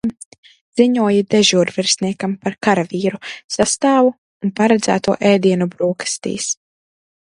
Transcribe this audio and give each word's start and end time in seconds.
Ziņoju 0.79 1.25
dežūrvirsniekam 1.33 2.33
par 2.47 2.57
karavīru 2.69 3.23
sastāvu 3.59 4.13
un 4.15 4.57
paredzēto 4.63 5.19
ēdienu 5.37 5.73
brokastīs. 5.79 6.55